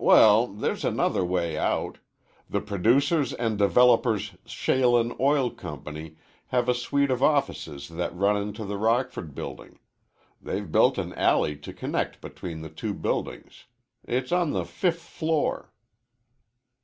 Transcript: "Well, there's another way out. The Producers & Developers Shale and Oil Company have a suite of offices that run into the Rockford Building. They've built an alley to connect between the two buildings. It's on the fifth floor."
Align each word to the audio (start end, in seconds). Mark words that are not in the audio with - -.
"Well, 0.00 0.48
there's 0.48 0.84
another 0.84 1.24
way 1.24 1.56
out. 1.56 1.98
The 2.50 2.60
Producers 2.60 3.30
& 3.30 3.38
Developers 3.56 4.32
Shale 4.44 4.98
and 4.98 5.14
Oil 5.20 5.50
Company 5.52 6.16
have 6.48 6.68
a 6.68 6.74
suite 6.74 7.12
of 7.12 7.22
offices 7.22 7.86
that 7.88 8.12
run 8.12 8.36
into 8.36 8.64
the 8.64 8.76
Rockford 8.76 9.36
Building. 9.36 9.78
They've 10.42 10.68
built 10.72 10.98
an 10.98 11.14
alley 11.14 11.54
to 11.58 11.72
connect 11.72 12.20
between 12.20 12.62
the 12.62 12.70
two 12.70 12.92
buildings. 12.92 13.66
It's 14.04 14.32
on 14.32 14.50
the 14.50 14.64
fifth 14.64 14.98
floor." 15.02 15.70